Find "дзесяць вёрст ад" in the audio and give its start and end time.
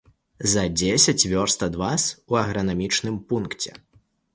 0.79-1.75